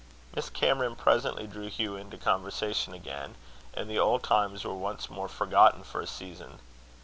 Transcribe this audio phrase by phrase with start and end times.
[0.35, 3.35] Miss Cameron presently drew Hugh into conversation again,
[3.71, 6.57] and the old times were once more forgotten for a season.